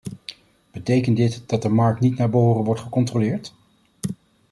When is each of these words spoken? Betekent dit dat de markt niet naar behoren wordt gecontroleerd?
Betekent 0.71 1.17
dit 1.17 1.43
dat 1.49 1.61
de 1.61 1.69
markt 1.69 1.99
niet 1.99 2.17
naar 2.17 2.29
behoren 2.29 2.63
wordt 2.63 2.81
gecontroleerd? 2.81 3.53